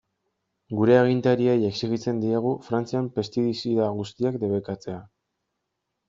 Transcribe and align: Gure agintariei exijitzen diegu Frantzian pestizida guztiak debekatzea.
Gure 0.77 0.93
agintariei 0.99 1.65
exijitzen 1.67 2.21
diegu 2.23 2.53
Frantzian 2.69 3.09
pestizida 3.17 3.91
guztiak 3.99 4.39
debekatzea. 4.45 4.97